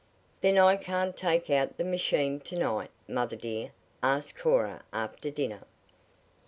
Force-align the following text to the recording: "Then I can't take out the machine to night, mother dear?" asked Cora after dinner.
"Then 0.41 0.57
I 0.57 0.77
can't 0.77 1.15
take 1.15 1.51
out 1.51 1.77
the 1.77 1.83
machine 1.83 2.39
to 2.39 2.55
night, 2.55 2.89
mother 3.07 3.35
dear?" 3.35 3.67
asked 4.01 4.35
Cora 4.35 4.83
after 4.91 5.29
dinner. 5.29 5.61